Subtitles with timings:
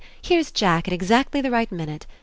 [0.23, 2.07] Here's Jack at exactly the right minute.